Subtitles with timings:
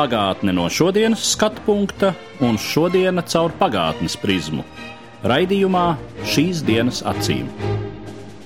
[0.00, 4.62] Pagātne no šodienas skatu punkta un šodienas caur pagātnes prizmu.
[5.28, 5.82] Raidījumā
[6.24, 7.50] šīs dienas acīm.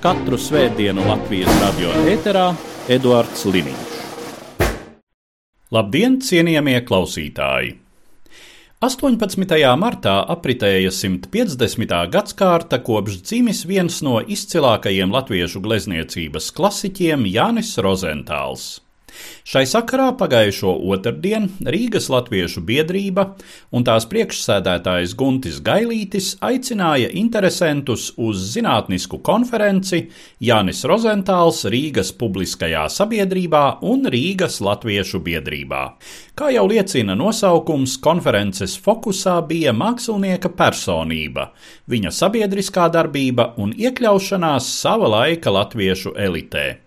[0.02, 2.48] Katru svētdienu Latvijas radio eterā
[2.90, 3.94] Eduards Liniņš.
[5.70, 7.76] Labdien, cienījamie klausītāji!
[8.82, 9.54] 18.
[9.78, 11.94] martā apritēja 150.
[12.10, 18.83] gadsimta kopš dzimis viens no izcilākajiem latviešu glezniecības klasiķiem Jānis Rozentāls.
[19.44, 23.26] Šai sakarā pagājušo otrdienu Rīgas Latviešu biedrība
[23.74, 30.06] un tās priekšsēdētājs Guntis Gailītis aicināja interesantus uz zinātnisku konferenci
[30.40, 35.82] Jānis Rozentāls Rīgas publiskajā sabiedrībā un Rīgas Latviešu biedrībā.
[36.34, 41.50] Kā jau liecina nosaukums, konferences fokusā bija mākslinieka personība,
[41.90, 46.83] viņa sabiedriskā darbība un iekļaušanās sava laika latviešu elitē.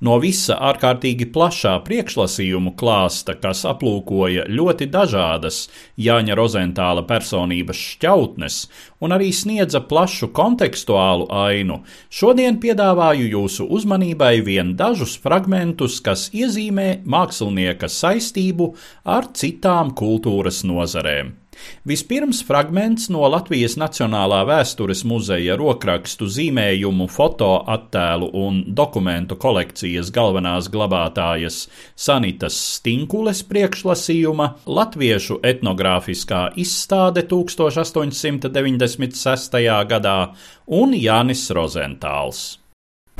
[0.00, 5.62] No visa ārkārtīgi plašā priekšlasījumu klāsta, kas aplūkoja ļoti dažādas
[6.00, 8.60] Jāņa Rozentāla personības šķautnes
[9.00, 11.80] un arī sniedza plašu kontekstuālu ainu,
[12.12, 21.39] šodien piedāvāju jūsu uzmanībai vien dažus fragmentus, kas iezīmē mākslinieka saistību ar citām kultūras nozarēm.
[21.88, 31.68] Vispirms fragments no Latvijas Nacionālā vēstures muzeja rokrakstu zīmējumu, fotoattēlu un dokumentu kolekcijas galvenās glabātājas
[31.96, 39.58] Sanitas Stinkules priekšlasījuma Latviešu etnogrāfiskā izstāde 1896.
[39.90, 40.18] gadā
[40.66, 42.59] un Jānis Rozentāls.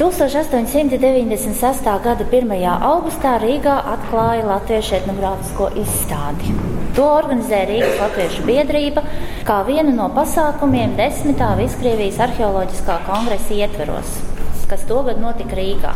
[0.01, 1.85] 1896.
[2.01, 2.53] gada 1.
[2.89, 6.55] augustā Rīgā atklāja Latviešu etnogrāfisko izstādi.
[6.97, 9.03] To organizēja Rīgas Latviešu biedrība
[9.45, 14.15] kā vienu no pasākumiem desmitā Viskrievijas arheoloģiskā kongresa ietveros,
[14.71, 15.93] kas togad notika Rīgā.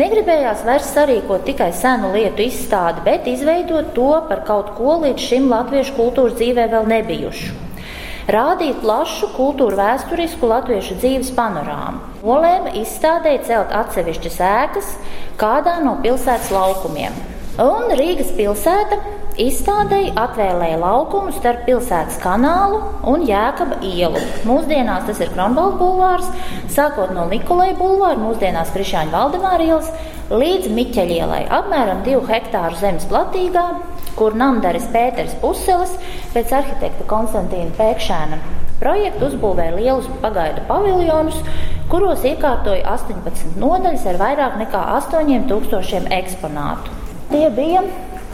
[0.00, 5.52] Negribējās vairs sarīkot tikai senu lietu izstādi, bet izveidot to par kaut ko līdz šim
[5.52, 7.64] latviešu kultūras dzīvē vēl nebijušu
[8.30, 12.00] rādīt plašu kultūru vēsturisku latviešu dzīves panorāmu.
[12.24, 14.94] Olēma izstādēja celt atsevišķas ēkas
[15.40, 17.16] kādā no pilsētas laukumiem.
[17.62, 18.98] Un Rīgas pilsēta
[19.34, 22.76] Izstādēji atvēlēja laukumu starp pilsētas kanālu
[23.10, 24.20] un Jēkaba ielu.
[24.46, 26.28] Mūsdienās tas ir Kronvalda bulvārs,
[26.70, 29.90] sākot no Nikolai bulvāra, mūsdienās Krišāņa Valdemāra ielas,
[30.30, 33.66] līdz Miķeļielai, apmēram 2 hektāru zemes platīgā,
[34.18, 35.96] kur namdaris Pēters Puselis
[36.34, 38.40] pēc arhitekta Konstantīna Pēkšēna
[38.80, 41.38] projektu uzbūvēja lielus pagaidu paviljonus,
[41.92, 46.98] kuros iekārtoja 18 nodaļas ar vairāk nekā 8000 eksponātu.
[47.30, 47.84] Tie bija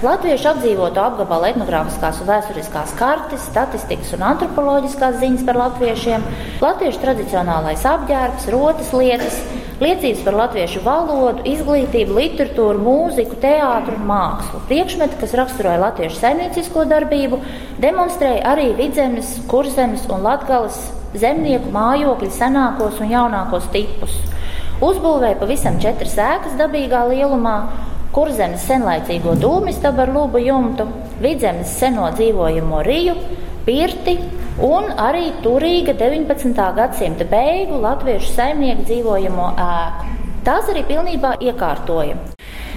[0.00, 6.24] Latviešu apdzīvotu apgabalu etnogrāfiskās un vēsturiskās kartes, statistikas un antropoloģiskās ziņas par latviešiem,
[6.62, 9.36] latviešu tradicionālais apģērbs, rotas lietas,
[9.80, 14.60] liecības par latviešu valodu, izglītību, literatūru, mūziku, teātru un mākslu.
[14.68, 17.40] Priekšmeti, kas raksturoja latviešu saimniecisko darbību,
[17.80, 20.78] demonstrēja arī vidzemes, kurzemes un latgales
[21.16, 24.18] zemnieku mājokļu senākos un jaunākos tipus.
[24.84, 27.56] Uzbūvēja pavisam četras ēkas dabīgā lielumā,
[28.14, 30.86] kurzemes senlaicīgo dūmistabu ar lubu jumtu,
[31.22, 33.16] vidzemes seno dzīvojamo riju,
[33.66, 34.16] pirti
[34.60, 36.52] un arī turīga 19.
[36.76, 40.10] gadsimta beigu latviešu saimnieku dzīvojamo ēku.
[40.44, 42.18] Tās arī pilnībā iekārtoja.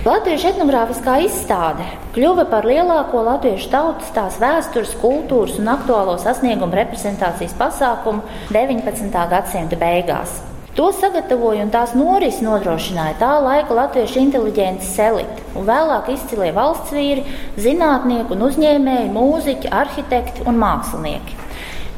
[0.04, 1.86] Latviešu etnogrāfiskā izstāde
[2.16, 9.12] kļuva par lielāko latviešu tautas, tās vēstures, kultūras un aktuālo sasniegumu reprezentācijas pasākumu 19.
[9.32, 10.40] gadsimta beigās.
[10.76, 16.96] To sagatavoja un tās norisi nodrošināja tā laika latviešu inteliģences elite, un vēlāk izcilie valsts
[16.96, 17.28] vīri,
[17.62, 21.44] zinātnieki un uzņēmēji, mūziķi, arhitekti un mākslinieki.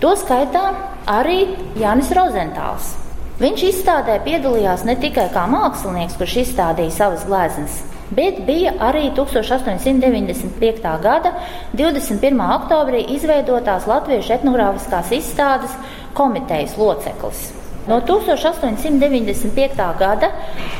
[0.03, 0.63] To skaitā
[1.07, 1.45] arī
[1.79, 2.91] Jānis Rozentāls.
[3.39, 7.81] Viņš izstādē piedalījās ne tikai kā mākslinieks, kurš izstādīja savas gleznas,
[8.15, 10.83] bet bija arī 1895.
[11.03, 11.33] gada
[11.79, 12.43] 21.
[12.59, 15.75] oktobrī izveidotās Latviešu etnogrāfiskās izstādes
[16.15, 17.51] komitejas loceklis.
[17.87, 19.83] No 1895.
[19.99, 20.31] gada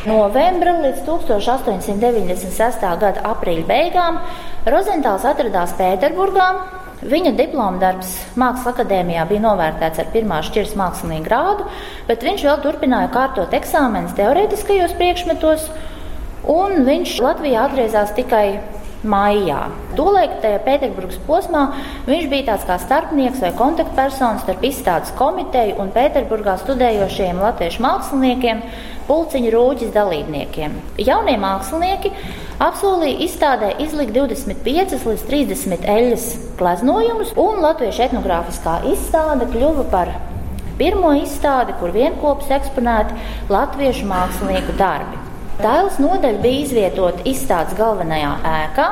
[0.08, 2.88] novembra līdz 1896.
[3.04, 4.24] gada aprīļa beigām
[4.66, 6.50] Rozentāls atradās Pēterburgā.
[7.04, 11.66] Viņa diploma darbs Mākslas akadēmijā bija novērtēts ar pirmā šķiras mākslinieku grādu,
[12.08, 15.68] bet viņš vēl turpināja kārtot eksāmenus teorētiskajos priekšmetos,
[16.48, 18.46] un viņš Latvijā atgriezās tikai
[19.06, 19.60] maijā.
[19.98, 21.66] Tolaik tajā Pēterburgas posmā
[22.08, 28.64] viņš bija tāds kā starpnieks vai kontaktpersons starp izstādes komiteju un Pēterburgā studējošiem latviešu māksliniekiem,
[29.10, 30.80] pulciņu rūģis dalībniekiem.
[31.06, 32.14] Jaunie mākslinieki
[32.64, 36.28] apsolīja izstādē izlikt 25 līdz 30 eļļas
[36.60, 40.14] gleznojumus, un latviešu etnogrāfiskā izstāde kļuva par
[40.80, 43.18] pirmo izstādi, kur vienopus eksponēti
[43.52, 45.20] latviešu mākslinieku darbi.
[45.60, 48.90] Tēls nodaļa bija izvietota izstādes galvenajā ēkā.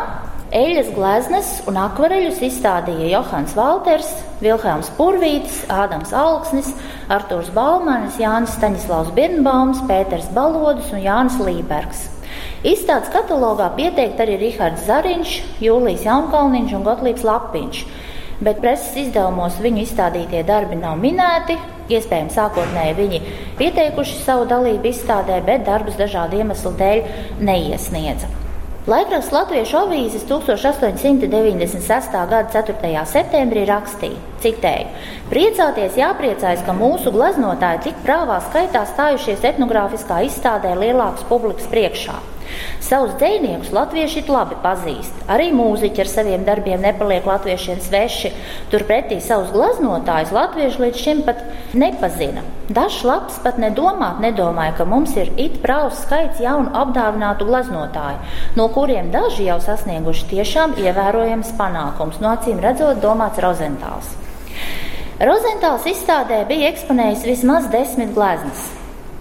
[0.53, 4.11] Eļas gleznas un akvareļus izstādīja Johans Valters,
[4.43, 6.69] Vilhelms Purvītis, Ādams Alksnis,
[7.11, 12.05] Artūrs Balmanis, Jānis Staņislavs Birnbaums, Pēters Balodus un Jānis Lībergs.
[12.63, 15.31] Izstādes katalogā pieteikti arī Rihards Zariņš,
[15.65, 17.81] Jūlijas Jaunkalniņš un Gotlīds Lapiņš,
[18.43, 21.57] bet preses izdevumos viņu izstādītie darbi nav minēti,
[21.91, 23.19] Iespējams, sākotnēji viņi
[23.59, 27.03] pieteikuši savu dalību izstādē, bet darbus dažādu iemeslu dēļ
[27.43, 28.29] neiesniedza.
[28.87, 32.15] Laikraksts Latviešu avīzes 1896.
[32.15, 33.03] gada 4.
[33.07, 34.89] septembrī rakstīja, citēju:
[35.31, 42.19] Priecāties, jāpriecājas, ka mūsu gleznotāji tik prāvā skaitā stājušies etnogrāfiskā izstādē lielākas publikas priekšā.
[42.83, 45.23] Savus dziniekus latvieši labi pazīst.
[45.31, 48.33] Arī mūziķi ar saviem darbiem nepaliek latviešiem sveši.
[48.71, 51.41] Turpretī savus glaznotājus latvieši līdz šim pat
[51.73, 52.43] nepazina.
[52.73, 58.19] Dažs labs pat nedomāt nedomāja, ka mums ir it praus skaits jaunu apdāvinātu glaznotāju,
[58.59, 64.13] no kuriem daži jau sasnieguši tiešām ievērojams panākums, no acīm redzot domāts Rozentāls.
[65.23, 68.63] Rozentāls izstādē bija eksponējis vismaz desmit gleznas.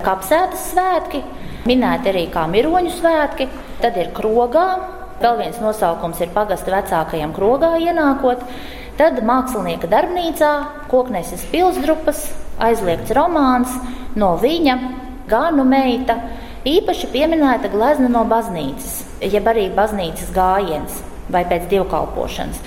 [0.02, 1.20] Kapsētas svētki,
[1.62, 3.46] Minēti arī kā miroņu svētki,
[3.78, 4.66] tad ir krogā.
[5.22, 8.42] Vēl viens nosaukums ir pagasta vecākajam krogā ienākot.
[8.98, 10.50] Tad mākslinieka darbnīcā
[10.90, 12.24] kokneses pilsdrupas,
[12.58, 13.70] aizliegts romāns
[14.18, 14.74] no viņa,
[15.30, 16.18] gānu meita,
[16.68, 20.98] īpaši pieminēta glezna no baznīcas, jeb arī baznīcas gājiens
[21.32, 22.58] vai pēc dievkalpošanas,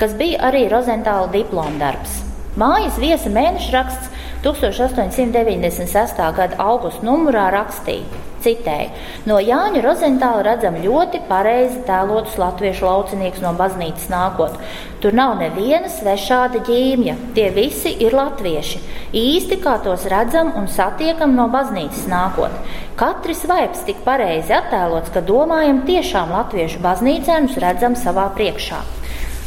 [0.00, 2.20] kas bija arī Rozentāla diploma darbs.
[2.54, 4.12] Mājas viesa mēneša raksts
[4.46, 6.22] 1896.
[6.38, 8.90] gada augusta numurā rakstīja, citēju,
[9.28, 14.58] no Jāņa Rozentāla redzam ļoti pareizi tēlotus latviešu lauciniekus no baznīcas nākot.
[15.02, 18.80] Tur nav neviena svešāda ģīmja, tie visi ir latvieši,
[19.20, 22.54] īsti kā tos redzam un satiekam no baznīcas nākot.
[23.00, 28.84] Katrs vaips tik pareizi attēlots, ka domājam tiešām latviešu baznīcēnus redzam savā priekšā.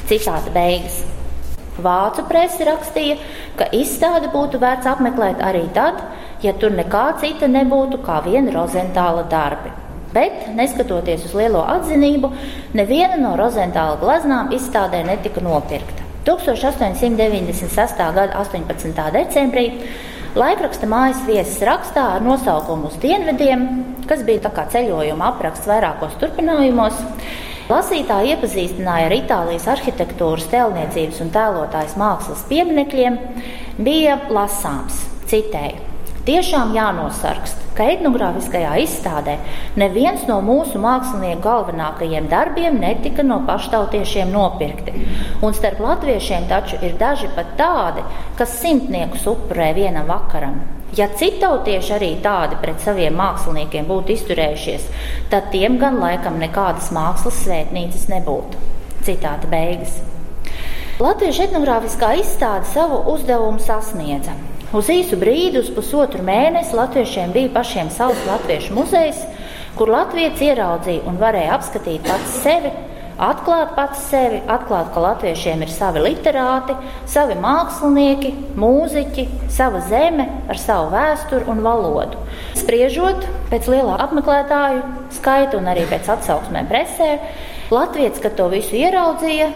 [0.08, 1.06] Citāta beigas.
[1.84, 3.18] Vācu presi rakstīja,
[3.58, 6.00] ka izstādi būtu vērts apmeklēt arī tad,
[6.44, 9.74] ja tur nekā cita nebūtu kā viena rozentāla darbi.
[10.13, 12.31] Bet, neskatoties uz lielo atzinību,
[12.78, 16.06] neviena no rozentāla gleznām izstādē netika nopirkta.
[16.28, 17.98] 1896.
[17.98, 19.04] gada 18.
[19.16, 19.68] decembrī
[20.36, 23.68] laikraksta mājas viesis rakstā ar nosaukumu Uz dienvidiem,
[24.07, 27.04] kas bija tā kā ceļojuma apraksts vairākos turpinājumos,
[27.68, 33.19] Lasītāji iepazīstināja ar Itālijas arhitektūras, tēlniecības un tēlotājas mākslas pieminekļiem,
[33.84, 35.04] bija lasāms.
[35.28, 35.87] Citēju:
[36.27, 39.38] Tiešām jānosargst, ka etnogrāfiskajā izstādē
[39.79, 45.06] neviens no mūsu mākslinieku galvenākajiem darbiem netika no paštautiešiem nopirkti.
[45.39, 48.03] Un starp latviešiem taču ir daži pat tādi,
[48.35, 50.57] kas simtniekus upurē vienam vakaram.
[51.00, 54.91] Ja citautieši arī tādi pret saviem māksliniekiem būtu izturējušies,
[55.31, 58.59] tad tiem gan laikam nekādas mākslas svētnīcas nebūtu.
[59.07, 59.95] Citāta beigas.
[61.00, 64.36] Latviešu etnogrāfiskā izstāde savu uzdevumu sasniedza.
[64.75, 69.24] Uz īsu brīdi, uz pusotru mēnesi, latviešiem bija pašiem savs latviešu muzejs,
[69.79, 72.74] kur latvieci ieraudzīja un varēja apskatīt pats sevi
[73.17, 76.75] atklāt pats sevi, atklāt, ka latviešiem ir savi literāti,
[77.09, 82.21] savi mākslinieki, mūziķi, sava zeme ar savu vēsturi un valodu.
[82.57, 84.83] Spriežot pēc lielā apmeklētāju
[85.17, 87.13] skaita un arī pēc atsauksmēm presē,
[87.74, 89.50] Latvijas, kad to visu ieraudzīja,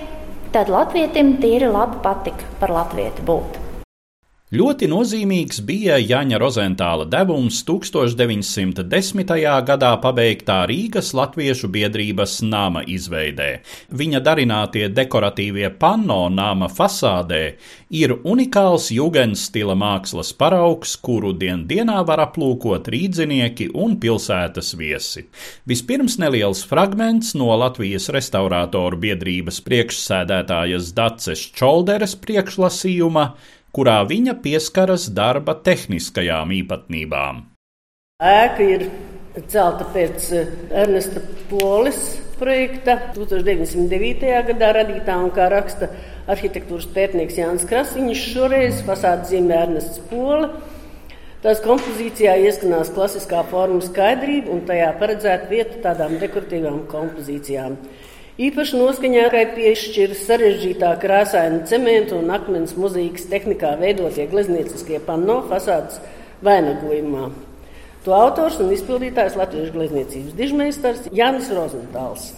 [0.51, 3.60] tad latvietim tīri labi patika par latvieti būt.
[4.51, 9.29] Ļoti nozīmīgs bija Jaņa Rozentāla devums 1910.
[9.63, 13.62] gadā pabeigtā Rīgas Latviešu biedrības nama izveidē.
[13.96, 17.39] Viņa darinātie dekoratīvie panno nama fasādē
[17.96, 25.29] ir unikāls jugendstila mākslas paraugs, kuru dien dienā var aplūkot rīdzinieki un pilsētas viesi.
[25.63, 33.29] Vispirms neliels fragments no Latvijas restaurātoru biedrības priekšsēdētājas Daces Čolderes priekšlasījuma
[33.75, 37.45] kurā viņa pieskaras darba tehniskajām īpatnībām.
[38.21, 38.89] Ēka ir
[39.51, 40.51] celta pēc eh,
[40.83, 42.01] Ernesta Polis
[42.41, 44.25] projekta 1909.
[44.49, 45.91] gadā radītā, un kā raksta
[46.31, 50.69] arhitektūras pētnieks Jānis Krasiņš, šoreiz fasādes zīmē Ernests Polis.
[51.41, 57.79] Tās kompozīcijā ieskanās klasiskā forma skaidrība, un tajā paredzēta vieta tādām dekoratīvām kompozīcijām.
[58.41, 66.00] Īpaši noskaņākai piešķir sarežģītā krāsaina cementu un akmens muzīkas tehnikā veidotie gleznieciskie panno fasādes
[66.41, 67.27] vainagojumā.
[68.01, 72.31] To autors un izpildītājs Latvijas glezniecības dižmeistars Jānis Rozentāls.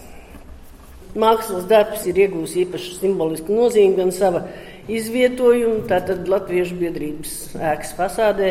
[1.15, 4.41] Mākslas darbs ir iegūs īpašu simbolisku nozīmi gan sava
[4.91, 8.49] izvietojumu, tātad Latviešu biedrības ēkas fasādē,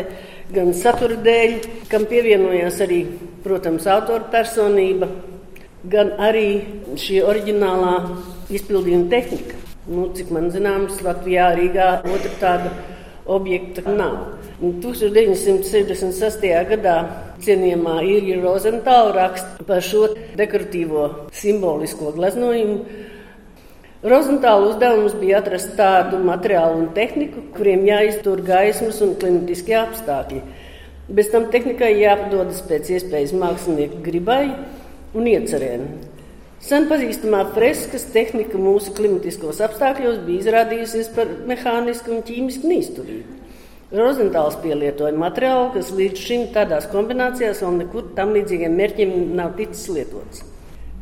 [0.55, 1.53] gan satura dēļ,
[1.91, 3.03] kam pievienojās arī,
[3.45, 5.11] protams, autora personība,
[5.89, 6.47] gan arī
[6.99, 7.93] šī oriģinālā
[8.53, 9.59] izpildījuma tehnika.
[9.83, 12.71] Nu, cik man zināms, Latvijā Rīgā otra tāda
[13.27, 14.39] objekta nav.
[14.63, 16.45] 1966.
[16.69, 16.97] gadā
[17.43, 20.05] cienījamā Irija Rozentāla raksta par šo
[20.39, 22.77] dekoratīvo simbolisko gleznojumu.
[24.07, 30.41] Rozentāla uzdevums bija atrast tādu materiālu un tehniku, kuriem jāiztur gaismas un klimatiskie apstākļi.
[31.11, 34.45] Bez tam tehnikai jāpadodas pēc iespējas mākslinieku gribai
[35.13, 35.85] un iecerēm.
[36.63, 43.39] Sen pazīstamā freskas tehnika mūsu klimatiskos apstākļos bija izrādījusies par mehānisku un ķīmisku neizturību.
[43.93, 49.91] Rozentāls pielietoja materiālu, kas līdz šim tādās kombinācijās vēl nekur tam līdzīgiem mērķiem nav ticis
[49.93, 50.45] lietots.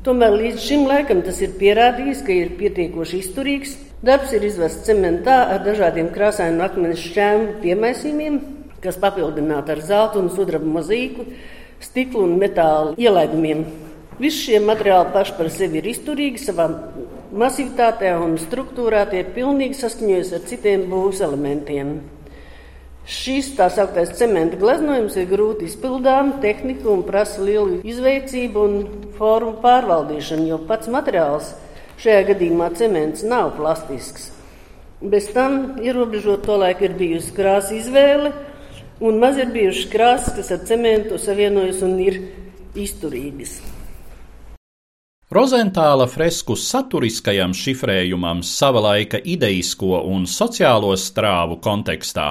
[0.01, 3.77] Tomēr līdz šim laikam tas ir pierādījis, ka ir pietiekoši izturīgs.
[4.01, 8.41] Darbs ir izvests cementā ar dažādiem krāsainu akmens šķēmu piemaisījumiem,
[8.81, 11.27] kas papildināti ar zelta un sudraba mozīku,
[11.85, 13.61] stiklu un metāla ielaidumiem.
[14.19, 16.67] Visi šie materiāli paši par sevi ir izturīgi savā
[17.31, 21.93] masivitātē un struktūrā, tie pilnīgi saskaņojas ar citiem būvs elementiem.
[23.07, 28.75] Šis tā sauktais cementa gleznojums ir grūti izpildāms, tehnika un prasa lielu izveicību un
[29.17, 31.49] formu pārvaldīšanu, jo pats materiāls
[32.03, 34.29] šajā gadījumā cements nav plastisks.
[35.01, 38.35] Bez tam ierobežot to laiku ir bijusi krāsa izvēle,
[39.01, 42.21] un maz ir bijušas krāsas, kas ar cementu savienojas un ir
[42.77, 43.57] izturīgas.
[45.31, 52.25] Rozentāla fresku saturiskajam šifrējumam sava laika ideisko un sociālo strāvu kontekstā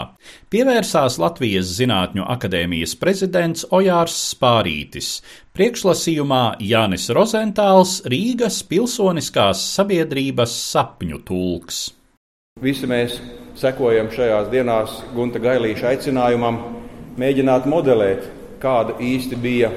[0.53, 5.09] pievērsās Latvijas Zinātņu akadēmijas prezidents Ojārs Spārītis,
[5.57, 11.79] priekšlasījumā Jānis Rozentāls Rīgas pilsoniskās sabiedrības sapņu tulks.
[12.61, 13.17] Visi mēs
[13.57, 16.61] sekojam šajās dienās Gunta Gailīša aicinājumam
[17.17, 18.29] mēģināt modelēt,
[18.61, 19.73] kāda īsti bija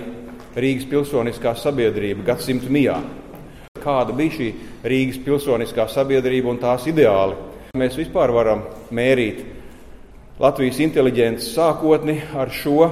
[0.54, 3.00] Rīgas pilsoniskā sabiedrība gadsimtu mijā.
[3.82, 4.50] Kāda bija šī
[4.86, 7.34] Rīgas pilsoniskā sabiedrība un tās ideāli?
[7.74, 8.62] Mēs vispār varam
[8.94, 9.40] mērīt
[10.42, 12.86] Latvijas inteliģences sākotni ar šo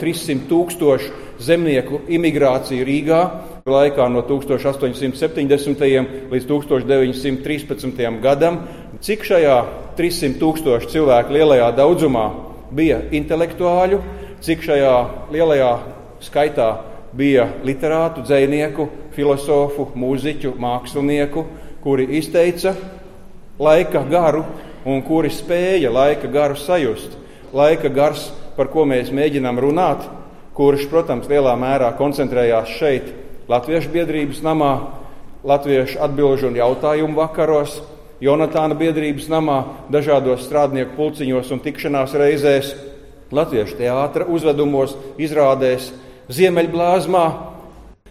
[0.00, 3.20] 300 tūkstošu zemnieku imigrāciju Rīgā
[3.64, 5.84] laikā no 1870.
[6.32, 8.02] līdz 1913.
[8.24, 8.58] gadam.
[9.04, 9.58] Cik šajā
[9.98, 12.24] 300 tūkstošu cilvēku lielajā daudzumā
[12.74, 14.00] bija intelektuāļu,
[14.42, 14.96] cik šajā
[15.30, 15.70] lielajā
[16.26, 16.68] skaitā
[17.14, 21.44] bija literātu, dzinieku, filozofu, mūziķu, mākslinieku,
[21.84, 22.74] kuri izteica
[23.60, 24.44] laika garu
[24.84, 27.14] un kuri spēja laika garu sajust.
[27.54, 30.04] Laika gars, par ko mēs mēģinām runāt,
[30.54, 33.12] kurš, protams, lielā mērā koncentrējās šeit,
[33.44, 34.72] Latviešu biedrības namā,
[35.44, 37.82] Latviešu atbildžu un jautājumu vakaros,
[38.24, 39.58] Jonatāna biedrības namā,
[39.92, 42.72] dažādos strādnieku pulciņos un tikšanās reizēs,
[43.34, 45.90] Latviešu teātra uzvedumos, izrādēs,
[46.32, 47.24] Ziemeļblāzmā,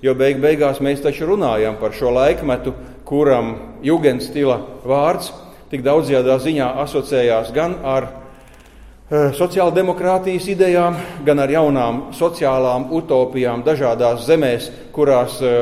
[0.05, 2.75] jo beig beigās mēs taču runājam par šo laikmetu,
[3.07, 5.31] kuram jugendstila vārds
[5.71, 14.27] tik daudzajā ziņā asociējās gan ar e, sociāldemokrātijas idejām, gan ar jaunām sociālām utopijām dažādās
[14.27, 15.55] zemēs, kurās e,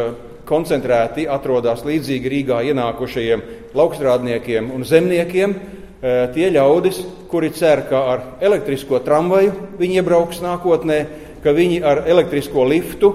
[0.52, 3.46] koncentrēti atrodas līdzīgi Rīgā ienākušajiem
[3.80, 5.56] laukstrādniekiem un zemniekiem.
[5.56, 7.00] E, tie ļaudis,
[7.32, 11.06] kuri cer, ka ar elektrisko tramvaju viņi iebrauks nākotnē,
[11.44, 13.12] ka viņi ar elektrisko liftu,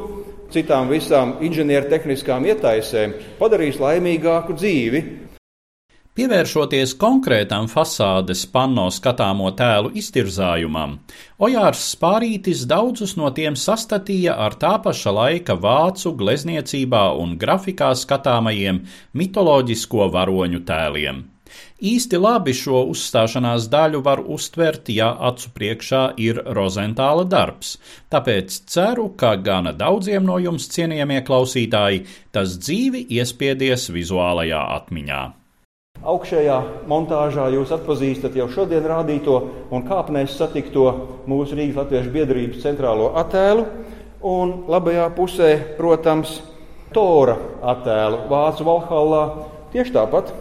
[0.54, 5.04] citām visām inženiertehniskām ietaisēm padarīs laimīgāku dzīvi.
[6.16, 10.95] Pievēršoties konkrētam fasādes panno skatāmo tēlu iztirzājumam,
[11.45, 18.80] Ojārs Spārītis daudzus no tiem sastatīja ar tā paša laika vācu glezniecībā un grafikā skatāmajiem
[19.12, 21.25] mitoloģisko varoņu tēliem.
[21.76, 27.75] Īsti labi šo uzstāšanās daļu var uztvert, ja acu priekšā ir rozentāla darbs,
[28.09, 35.21] tāpēc ceru, ka gana daudziem no jums cienījamie klausītāji tas dzīvi iespiedies vizuālajā atmiņā.
[36.00, 36.56] Augšējā
[36.88, 39.37] montāžā jūs atpazīstat jau šodien rādīto
[39.68, 40.87] un kāpnēs satikto
[41.28, 43.68] mūsu Rīgas Latviešu biedrības centrālo attēlu,
[44.25, 46.38] un labajā pusē, protams,
[46.97, 47.37] Tora
[47.68, 49.23] attēlu Vācu Valhallā
[49.76, 50.33] tieši tāpat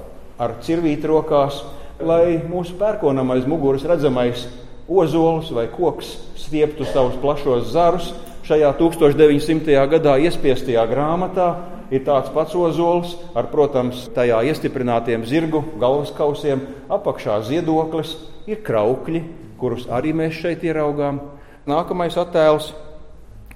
[0.41, 1.61] ar cirvīti rokās,
[2.03, 4.47] lai mūsu pērkonam aiz muguras redzamais
[4.87, 8.11] ozols vai koks stieptu savus plašos zarus
[8.45, 9.73] šajā 1900.
[9.89, 11.47] gadā iespiestajā grāmatā,
[11.89, 16.61] ir tāds pats ozols ar, protams, tajā iestiprinātiem zirgu galvaskausiem,
[16.93, 18.13] apakšā ziedoklis,
[18.45, 19.23] ir kraukļi,
[19.57, 21.21] kurus arī mēs šeit ieraugām.
[21.65, 22.69] Nākamais attēls,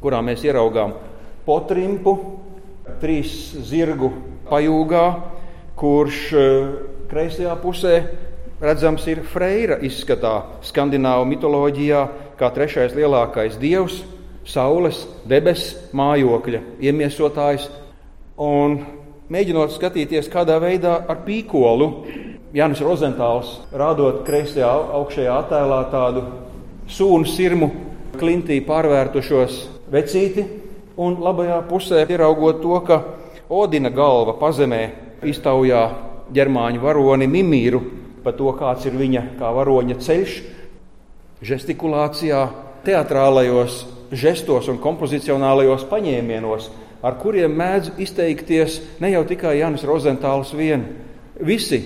[0.01, 0.95] kurā mēs ieraugām
[1.45, 2.15] potrimpu,
[3.01, 3.35] trīs
[3.69, 4.09] zirgu
[4.49, 5.05] pajūgā,
[5.79, 6.71] kurš eh,
[7.09, 7.95] kreisajā pusē
[8.59, 12.01] redzams ir Freira izskatā, skandināvu mitoloģijā,
[12.39, 14.01] kā trešais lielākais dievs,
[14.47, 17.69] saules, debesu mājokļa iemiesotājs.
[18.39, 18.79] Un
[19.31, 21.89] mēģinot skatīties, kādā veidā ar pīkolu
[22.55, 24.69] Jānis Rozentāls rādot kreisajā
[24.99, 26.23] augšējā attēlā tādu
[26.89, 27.69] sūnu sirmu
[28.19, 29.59] klintī pārvērtušos
[29.93, 30.47] vecīti,
[30.99, 33.03] un labajā pusē ieraugot to, ka
[33.49, 34.81] Odina galva pazemē
[35.27, 35.83] iztaujā
[36.33, 37.81] ģermāņu varoni Mimīru
[38.23, 40.35] par to, kāds ir viņa kā varoņa ceļš,
[41.45, 42.41] žestikulācijā,
[42.85, 46.69] teatrālajos žestos un kompozicionālajos paņēmienos,
[47.05, 50.83] ar kuriem mēdz izteikties ne jau tikai Jānis Rozentāls vien.
[51.39, 51.79] Visi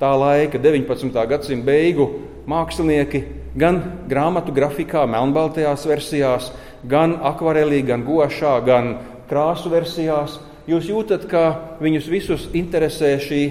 [0.00, 1.14] tā laika, 19.
[1.30, 2.08] gadsimta beigu
[2.48, 3.22] mākslinieki,
[3.58, 6.52] gan grāmatu grafikā, melnbaltajās versijās,
[6.88, 8.92] gan akvarelī, gan gošā, gan
[9.28, 11.44] krāsu versijās, jūs jūtat, ka
[11.82, 13.42] viņus visus interesē šī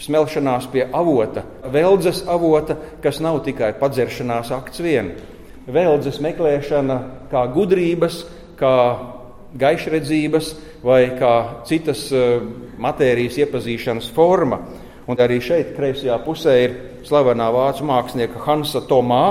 [0.00, 5.14] smelšanās pie avota, veldzes avota, kas nav tikai padzeršanās akts vien.
[5.70, 6.96] Veldzes meklēšana
[7.30, 8.22] kā gudrības,
[8.60, 8.74] kā
[9.60, 10.54] gaišredzības
[10.86, 11.34] vai kā
[11.68, 12.40] citas eh,
[12.80, 14.60] matērijas iepazīšanas forma.
[15.10, 16.76] Un arī šeit, kreisajā pusē, ir
[17.08, 19.24] slavenā vācu mākslinieka Hansa Tomā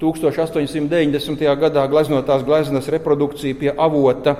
[0.00, 1.44] 1890.
[1.60, 4.34] gadā gleznotās gleznas reprodukcija pie avota,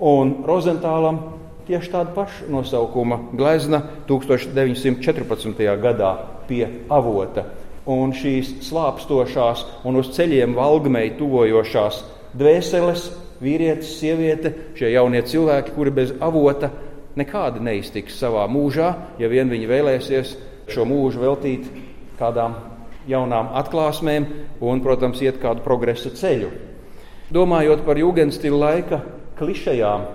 [0.00, 1.20] un Rozentālam
[1.66, 5.62] tieši tāda paša nosaukuma glezna 1914.
[5.82, 6.12] gadā
[6.48, 7.46] pie avota.
[7.86, 12.02] Un šīs slāpstošās un uz ceļiem valgmei tuvojošās
[12.36, 13.06] dvēseles,
[13.42, 16.70] vīrietis, sieviete, šie jaunie cilvēki, kuri bez avota
[17.16, 20.34] nekādi neiztiks savā mūžā, ja vien viņi vēlēsies
[20.72, 21.68] šo mūžu veltīt
[22.18, 22.56] kādām
[23.06, 24.26] jaunām atklāsmēm
[24.60, 26.50] un, protams, iet kādu progresa ceļu.
[27.32, 29.00] Domājot par jūgenstila laika
[29.38, 30.06] klišejām,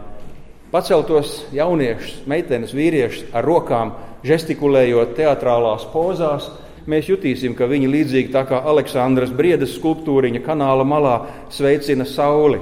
[0.72, 3.90] Paceltos jauniešus, meitenes, vīriešus ar rokām,
[4.24, 6.46] žestikulējot teatrālās pozās,
[6.88, 11.18] mēs jutīsim, ka viņi līdzīgi tā kā Aleksandras briedas skulptūriņa kanāla malā
[11.52, 12.62] sveicina sauli.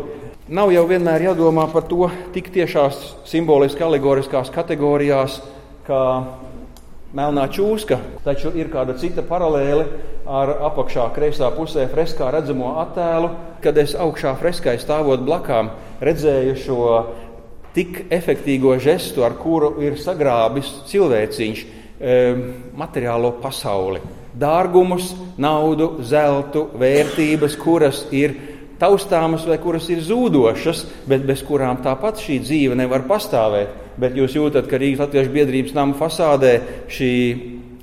[0.49, 2.97] Nav jau vienmēr jādomā par to tik tiešās
[3.29, 5.37] simboliski alegoriskās kategorijās,
[5.85, 6.03] kā
[7.13, 9.85] melnā čūska, taču ir kāda cita paralēle
[10.25, 13.29] ar apakšā kreisā pusē freskā redzamo attēlu,
[13.61, 15.69] kad es augšā freskai stāvot blakām
[16.01, 16.83] redzēju šo
[17.75, 22.15] tik efektīvo žestu, ar kuru ir sagrābis cilvēciņš e,
[22.77, 24.01] materiālo pasauli.
[24.39, 28.35] Dārgumus, naudu, zeltu, vērtības, kuras ir
[28.79, 33.75] taustāmas vai kuras ir zūdošas, bet bez kurām tāpat šī dzīve nevar pastāvēt.
[33.99, 36.53] Bet jūs jūtat, ka Rīgas Latvijas biedrības nama fasādē
[36.87, 37.13] šī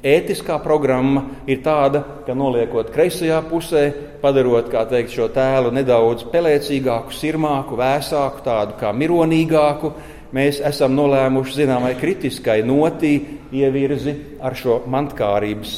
[0.07, 3.85] ētiskā programma ir tāda, ka noliekot kreisajā pusē,
[4.23, 9.92] padarot teikt, šo tēlu nedaudz pelēcīgāku, sirmāku, vēsāku, tādu kā mironīgāku,
[10.37, 13.14] mēs esam nolēmuši zināmai kritiskai notī
[13.55, 15.77] ievirzi ar šo mantkārības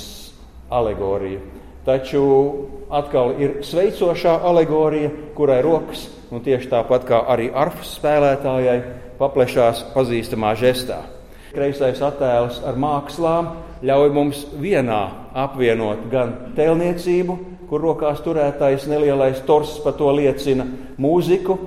[0.71, 1.41] alegoriju.
[1.89, 2.23] Taču
[2.93, 8.81] atkal ir sveicošā alegorija, kurai rokas, un tieši tāpat kā arī arfas spēlētājai,
[9.19, 11.01] paplešās pazīstamā žestā.
[11.55, 13.53] Kreisais attēls ar mākslām
[13.87, 15.03] ļauj mums vienā
[15.39, 20.67] apvienot gan tēlniecību, kur rokās turētais nelielais tors par to liecina,
[21.01, 21.59] mūziku,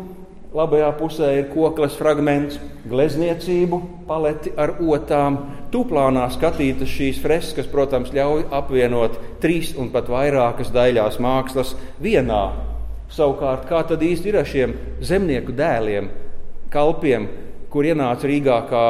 [0.53, 2.59] labajā pusē ir koklas fragments,
[2.91, 5.37] glezniecību, paleti ar otām.
[5.71, 12.41] Tuplānā skatītas šīs freskas, protams, ļauj apvienot trīs un pat vairākas daļās mākslas vienā.
[13.11, 16.09] Savukārt, kā tad īsti ir ar šiem zemnieku dēliem,
[16.71, 17.29] kalpiem,
[17.71, 18.85] kur ienāca Rīgā kā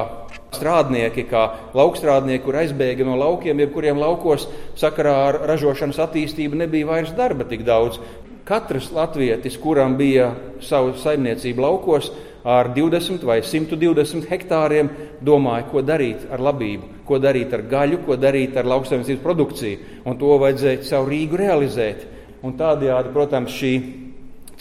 [0.55, 1.43] strādnieki, kā
[1.77, 4.47] laukstrādnieki, kur aizbēga no laukiem, jebkuriem laukos
[4.79, 8.01] sakarā ar ražošanas attīstību nebija vairs darba tik daudz.
[8.47, 10.31] Katrs latvietis, kuram bija
[10.65, 12.09] savu saimniecību laukos,
[12.43, 14.89] ar 20 vai 120 hektāriem,
[15.21, 19.89] domāja, ko darīt ar labību, ko darīt ar gaļu, ko darīt ar lauksaimniecības produkciju.
[20.09, 22.07] Un to vajadzēja caur Rīgu realizēt.
[22.41, 23.73] Un tādējādi, protams, šī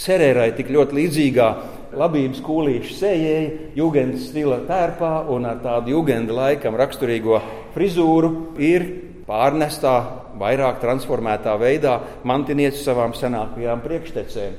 [0.01, 1.49] cerērai tik ļoti līdzīgā
[1.97, 7.41] labības kūlīšu sējēji, jūgendas stila tērpā un ar tādu jūgenda laikam raksturīgo
[7.75, 8.87] frizūru ir
[9.29, 9.95] pārnestā,
[10.41, 14.59] vairāk transformētā veidā mantinieci savām senākajām priekštecēm.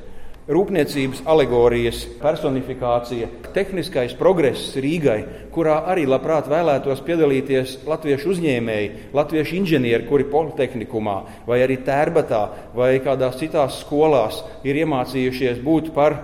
[0.51, 5.19] Rūpniecības alegorijas personifikācija, tehniskais progress Rīgai,
[5.53, 11.15] kurā arī labprāt vēlētos piedalīties latviešu uzņēmēji, latviešu inženieri, kuri politehnikumā
[11.47, 12.41] vai arī tērbatā
[12.75, 16.17] vai kādās citās skolās ir iemācījušies būt par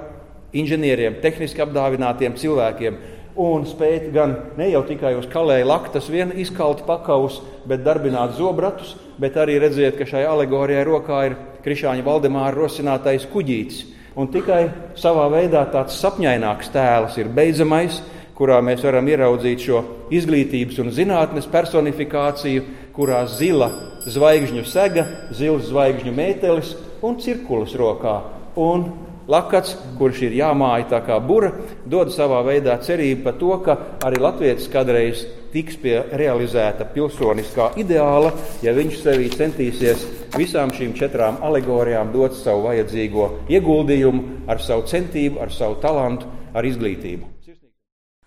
[0.54, 2.98] inženieriem, tehniski apdāvinātiem cilvēkiem.
[3.38, 7.38] un spēt gan ne jau tikai uz kalēja laktas vien izkalt pakaus,
[7.70, 13.84] bet darbināt zobratus, bet arī redzēt, ka šai alegorijai rokā ir Krišāņa Valdemāra rosinātais kuģītis.
[14.18, 14.64] Un tikai
[14.98, 18.02] savā veidā tāds sapņaināks tēls ir beidzamais,
[18.38, 19.84] kurā mēs varam ieraudzīt šo
[20.14, 22.66] izglītības un zinātnes personifikāciju,
[22.98, 23.70] kurā zila
[24.10, 26.74] zvaigžņu sega, zils zvaigžņu mētelis
[27.06, 28.18] un cirkulis rokā.
[28.58, 28.90] Un
[29.28, 31.50] Lakats, kurš ir jāmāja tā kā bura,
[31.84, 33.76] dod savā veidā cerību par to, ka
[34.08, 38.32] arī Latvijas kādreiz tiks pie realizēta pilsoniskā ideāla,
[38.64, 45.42] ja viņš sevī centīsies visām šīm četrām alegorijām dot savu vajadzīgo ieguldījumu ar savu centību,
[45.44, 47.37] ar savu talantu, ar izglītību.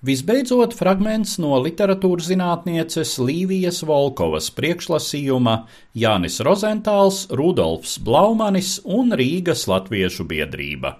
[0.00, 10.24] Visbeidzot, fragments no literatūras zinātnieces Līvijas Volkovas priekšlasījuma Jānis Rozentāls, Rudolfs Blaumanis un Rīgas Latviešu
[10.30, 10.94] biedrība.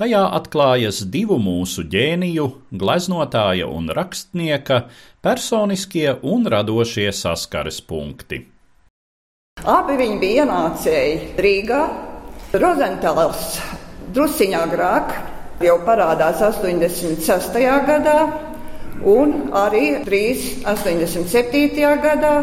[0.00, 2.46] Tajā atklājas divu mūsu ģēniju,
[2.80, 4.86] gleznotāja un rakstnieka,
[5.20, 8.46] personiskie un radošie saskares punkti.
[9.68, 11.82] Abi viņi bija ienācēji Rīgā.
[12.56, 13.60] Rozentāls
[14.16, 15.12] drusciņā agrāk
[15.60, 17.60] jau parādās 86.
[17.84, 18.18] gadā,
[19.04, 20.64] un arī 3.
[20.64, 21.90] 87.
[22.00, 22.36] gadā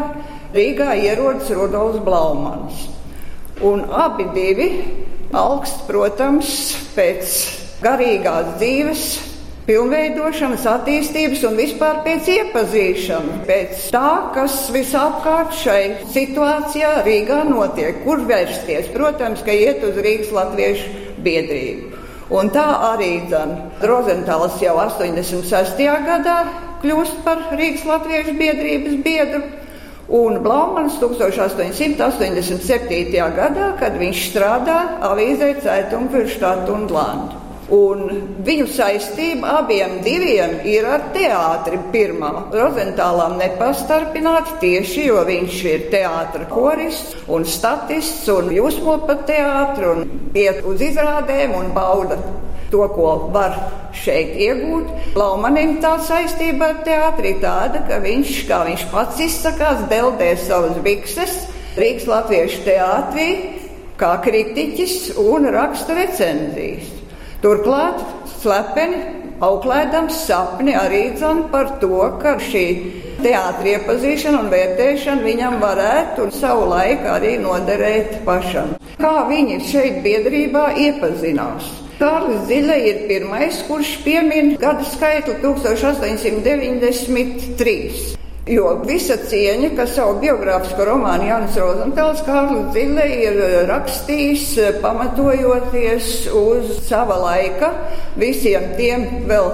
[0.54, 2.84] Rīgā ierodas Rudolfs Blaumans.
[3.66, 4.68] Un abi divi
[5.34, 6.52] augst, protams,
[6.94, 7.34] pēc
[7.82, 9.02] garīgās dzīves,
[9.66, 15.82] pilnveidošanas, attīstības un vispār pēc iepazīšanas, pēc tā, kas visapkārt šai
[16.14, 18.94] situācijā Rīgā notiek, kur vērsties.
[18.94, 21.97] Protams, ka iet uz Rīgas Latviešu biedrību.
[22.28, 23.24] Un tā arī
[23.80, 25.80] Rozentāls jau 86.
[26.04, 26.44] gadā
[26.82, 29.40] kļūst par Rīgas Latviešu biedrības biedru.
[30.08, 33.16] Un Blaumans 1887.
[33.36, 37.37] gadā, kad viņš strādā avīzē Cētumfirštāt un Landu.
[37.74, 38.06] Un
[38.46, 41.76] viņu saistība abiem diviem ir ar teātri.
[41.92, 49.92] Pirmā Rozentālām nepastarpināti tieši, jo viņš ir teātris korists un statists un jūsmo pa teātru
[49.98, 52.16] un iet uz izrādēm un bauda
[52.72, 53.56] to, ko var
[53.96, 54.88] šeit iegūt.
[55.18, 61.44] Laumanim tā saistība ar teātri tāda, ka viņš, kā viņš pats izsakās, deldē savas bikses
[61.78, 63.28] Rīgas Latviešu teātrī
[63.98, 66.97] kā kritiķis un raksta recenzijas.
[67.38, 68.00] Turklāt
[68.40, 68.96] slepeni
[69.46, 72.66] auklēdams sapni arī dzan par to, ka šī
[73.22, 78.74] teātris iepazīšana un vērtēšana viņam varētu savu laiku arī noderēt pašam.
[78.98, 81.62] Kā viņi šeit biedrībā iepazinās?
[82.02, 88.17] Kārlis Ziļa ir pirmais, kurš piemin gada skaitli 1893.
[88.48, 94.78] Jo visa cieņa, kas savu biogrāfisko romānu Jānis Rozentāls Kārlis Zille ir eh, rakstījis eh,
[94.80, 97.68] pamatojoties uz sava laika
[98.16, 99.50] visiem tiem vēl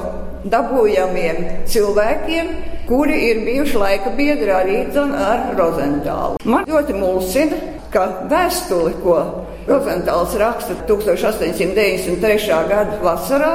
[0.52, 2.54] dabūjamiem cilvēkiem,
[2.87, 6.38] kuri ir bijuši laika biedri arī ar Rozentālu.
[6.44, 7.59] Man ļoti mulsina,
[7.90, 9.18] ka vēstuli, ko
[9.66, 12.62] Rozentāls raksta 1893.
[12.70, 13.54] gada vasarā,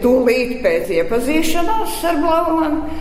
[0.00, 3.00] tūlīt pēc iepazīšanās ar Blaumanu,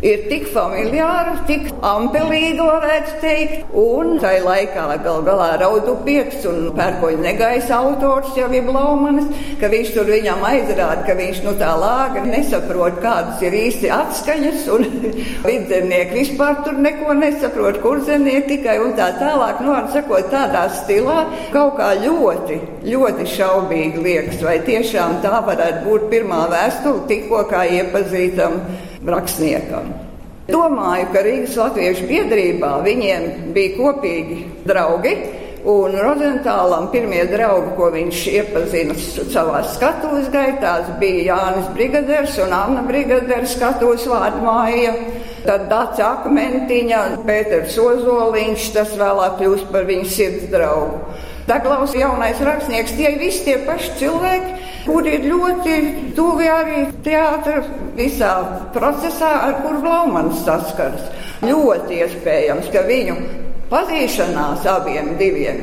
[0.00, 3.74] ir tik familiāra, tik ampelīga, varētu teikt.
[3.78, 9.28] Un tai laikā gal galā raudu pieks un pērkoņa negaisa autors jau ir Blaumanis,
[9.60, 14.66] ka viņš tur viņam aizrāda, ka viņš nu tā lāga nesaprot, kādas ir īsti atskaņas,
[14.74, 14.86] un
[15.46, 21.22] vidzemnieki vispār tur neko nesaprot, kur zemnieki tikai un tā tālāk, nu, sakot, tādā stilā
[21.54, 27.64] kaut kā ļoti, ļoti šaubīgi liekas, vai tiešām tā varētu būt pirmā vēstule tikko kā
[27.78, 28.60] iepazītam
[29.06, 29.92] rakstniekam.
[30.50, 35.14] Domāju, ka Rīgas Latviešu biedrībā viņiem bija kopīgi draugi.
[35.62, 42.82] Un Rozentālam pirmie draugi, ko viņš iepazina savā skatuves gaitās, bija Jānis Brigaders un Anna
[42.82, 44.96] Brigaders skatuves vārdu māja.
[45.46, 50.98] Tad Dācis Akmentiņa, Pēters Ozoliņš, tas vēlāk kļūst par viņu sirds draugu.
[51.46, 55.76] Daglaus jaunais rakstnieks, tie visi tie paši cilvēki, kuri ir ļoti
[56.16, 57.62] tuvi arī teātra
[57.96, 58.32] visā
[58.74, 61.08] procesā, ar kuru Blaumans saskaras.
[61.42, 63.16] Ļoti iespējams, ka viņu
[63.72, 65.62] pazīšanās abiem diviem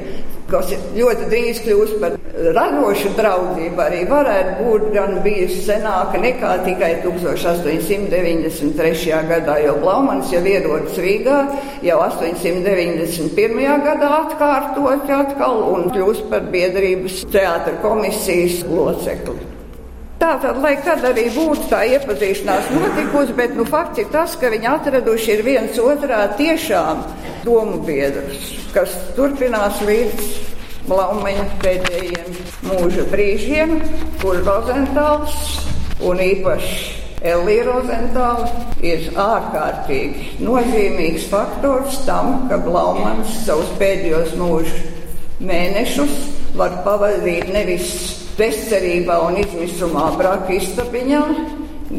[0.51, 2.11] kas ļoti drīz kļūs par
[2.55, 9.21] radošu draudzību, arī varētu būt gan bijusi senāka nekā tikai 1893.
[9.29, 11.39] gadā, jo Blaumans jau ierodas Rīgā
[11.85, 13.83] jau 891.
[13.85, 19.58] gadā atkārtot atkal un kļūst par biedrības teātra komisijas locekli.
[20.19, 24.67] Tātad, lai kad arī būtu tā iepazīšanās notikusi, bet nu, fakts ir tas, ka viņi
[24.67, 27.05] atraduši ir viens otrā tiešām
[27.45, 30.27] domu biedrus, kas turpinās līdz
[30.89, 33.77] Blaumeņa pēdējiem mūža brīžiem,
[34.19, 35.39] kur Rozentāls
[36.03, 38.47] un īpaši Elīja Rozentāla
[38.83, 44.83] ir ārkārtīgi nozīmīgs faktors tam, ka Blaumans savus pēdējos mūžu
[45.47, 46.15] mēnešus
[46.59, 51.23] var pavadīt nevis bezcerībā un izmisumā braka istabiņā,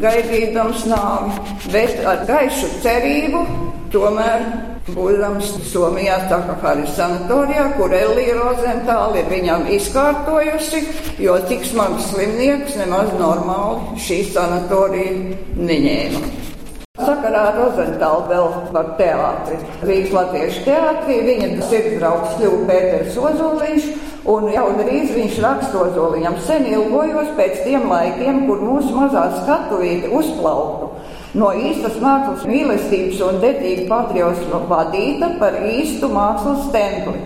[0.01, 1.39] gaidīdams nāvi,
[1.73, 3.45] bet ar gaišu cerību
[3.93, 4.45] tomēr
[4.91, 10.83] būdams Somijā, Takahāri sanatorijā, kur Elīja Rozentāla ir viņam izkārtojusi,
[11.21, 16.50] jo tik smags slimnieks nemaz normāli šī sanatorija neņēma.
[17.05, 19.57] Sakarā ar Rozentālu vēl par teātri.
[19.87, 23.87] Rīgas Latviešu teātrī viņa sirdsdraugs kļuva Pēters Ozoliņš,
[24.31, 30.13] un jau drīz viņš raksta Ozoliņam sen ilgojos pēc tiem laikiem, kur mūsu mazā skatuvīte
[30.19, 30.91] uzplauktu
[31.39, 37.21] no īstas mākslas mīlestības un dedzīga patriotisma vadīta par īstu mākslas templi,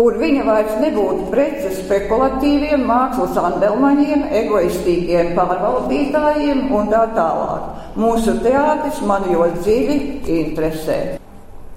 [0.00, 7.68] kur viņa vairs nebūtu prece spekulatīviem mākslas andelmaņiem, egoistīgiem pārvaldītājiem un tā tālāk.
[8.00, 9.98] Mūsu teātris man ļoti dziļi
[10.40, 11.19] interesē.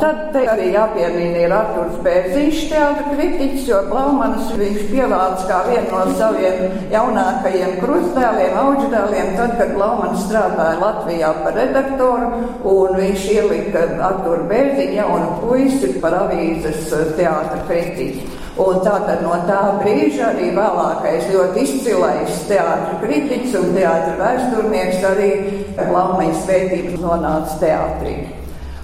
[0.04, 6.18] Tad arī jāpiemina ir Arthurs Bērziņš, teātra kritiķis, jo Blaumanis viņš pievāc kā vienu no
[6.20, 14.44] saviem jaunākajiem krustdēliem, auģdēliem, tad, kad Blaumanis strādāja Latvijā par redaktoru, un viņš ielika Arthuru
[14.52, 18.28] Bērziņu jaunu puisi par avīzes teātra kritiķi.
[18.60, 25.34] Un tātad no tā brīža arī vēlākais ļoti izcilais teātris kritiķis un teātris vēsturnieks arī
[25.80, 28.43] Blaumaņa svētības nonāca teātrī.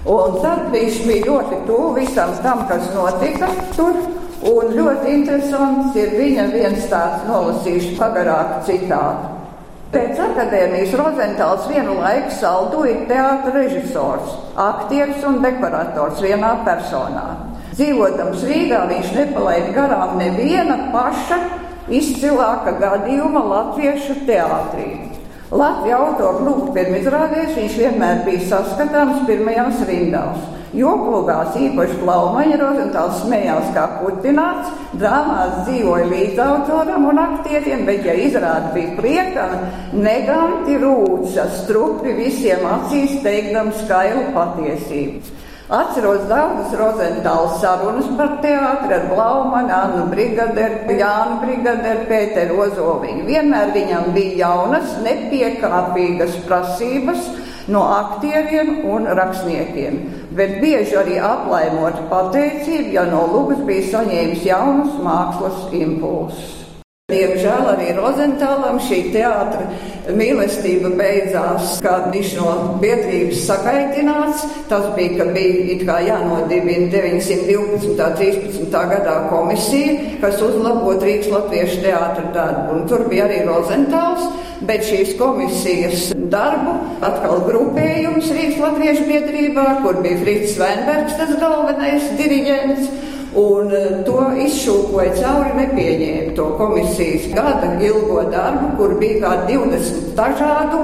[0.10, 3.98] Un tad viņš bija ļoti tuvu visam tam, kas notika tur.
[4.50, 9.36] Un ļoti interesants ir viņa viens tāds nolasījuši pagarāku citātu.
[9.90, 17.26] Pēc akadēmijas Rozentāls vienu laiku saldoja teātra režisors, aktieris un dekorators vienā personā.
[17.74, 21.42] Dzīvotams Rīgā viņš nepalaida garām neviena paša
[21.90, 25.09] izcilāka gadījuma latviešu teātrī.
[25.50, 30.44] Latvijas autoru lūgt pirmizrādēs viņš vienmēr bija saskatāms pirmajās rindās.
[30.78, 34.70] Joklugās īpaši Blaumaņa Rozentāls smējās kā putināts,
[35.02, 39.64] drāmās dzīvoja līdz autoram un aktieriem, bet, ja izrāda bija priekana,
[39.98, 45.39] neganti rūca, strupri visiem acīs teikdam skailu patiesību.
[45.70, 53.28] Atceros daudzas Rozentāls sarunas par teātri ar Blaumanu, Annu Brigaderu, Jānu Brigaderu, Pēteru Ozoliņu.
[53.28, 57.28] Vienmēr viņam bija jaunas, nepiekāpīgas prasības
[57.70, 60.00] no aktieriem un rakstniekiem,
[60.34, 66.56] bet bieži arī aplaimot pateicību, ja no Lūgas bija saņēmis jaunus mākslas impulsus.
[67.10, 69.70] Diemžēl arī Rozentālam šī teātra
[70.18, 74.46] mīlestība beidzās, kad viņš no biedrības sakaitināts.
[74.70, 77.96] Tas bija, ka bija jānodibina 912.
[78.20, 78.70] 13.
[78.94, 82.78] gadā komisija, kas uzlabot Rīgas latviešu teātra darbu.
[82.78, 84.26] Un tur bija arī Rozentāls,
[84.68, 92.12] bet šīs komisijas darbu atkal grupējums Rīgas latviešu biedrībā, kur bija Frits Svenbergs, tas galvenais
[92.20, 92.90] diriģents.
[93.38, 100.16] Un eh, to izšūpoja cauri, nepieņēma to komisijas gada ilgo darbu, kur bija kā 20
[100.18, 100.80] dažādu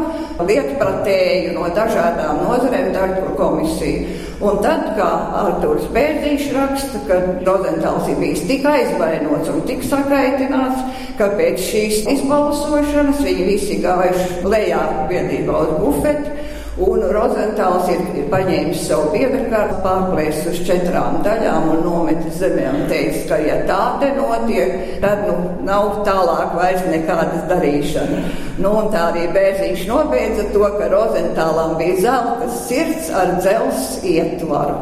[0.45, 4.21] lietpratēju no dažādām nozarēm darbu komisiju.
[4.45, 5.09] Un tad, kā
[5.41, 10.83] Artūrs Bērziņš raksta, ka Rozentāls ir bijis tik aizvainots un tik sakaitināts,
[11.17, 16.35] ka pēc šīs izbalsošanas viņi visi gājuši lejā biedrībā uz bufetu
[16.75, 22.81] Un Rozentāls ir, ir paņēmis savu biedrkārtu, pārplēsis uz četrām daļām un nometis zemē un
[22.89, 28.19] teica, ka ja tā te notiek, tad nu, nav tālāk vairs nekādas darīšana.
[28.59, 34.75] Nu, un tā arī Bērziņš nobeidza to, ka Rozentālam bija zelta sirds ar dzels ietvaru.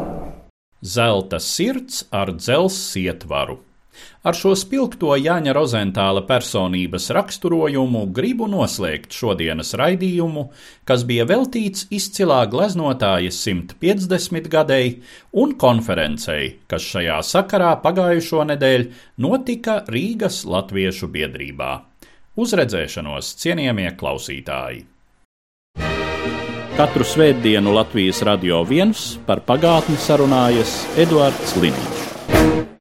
[0.82, 3.60] Zelta sirds ar dzels ietvaru.
[4.24, 10.46] Ar šo spilgto Jāņa Rozentāla personības raksturojumu gribu noslēgt šodienas raidījumu,
[10.88, 14.96] kas bija veltīts izcilā gleznotājas 150 gadēji
[15.44, 18.90] un konferencei, kas šajā sakarā pagājušo nedēļu
[19.26, 21.76] notika Rīgas Latviešu biedrībā.
[22.40, 24.88] Uzredzēšanos cienījamie klausītāji!
[26.74, 32.73] Katru svētdienu Latvijas radio viens par pagātni sarunājas Eduards Liniņš.